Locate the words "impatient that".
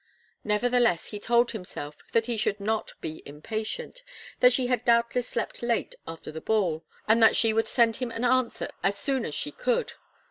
3.23-4.51